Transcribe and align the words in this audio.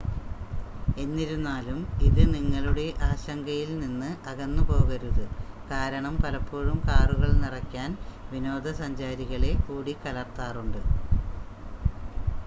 എന്നിരുന്നാലും 0.97 1.77
ഇത് 2.07 2.21
നിങ്ങളുടെ 2.31 2.85
ആശങ്കയിൽ 3.07 3.69
നിന്ന് 3.79 4.09
അകന്നുപോകരുത് 4.31 5.21
കാരണം 5.69 6.17
പലപ്പോഴും 6.23 6.79
കാറുകൾ 6.89 7.31
നിറയ്ക്കാൻ 7.43 7.91
വിനോദസഞ്ചാരികളെ 8.31 9.53
കൂടിക്കലർത്താറുണ്ട് 9.67 10.81